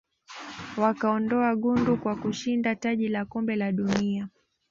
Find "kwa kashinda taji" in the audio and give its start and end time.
1.97-3.07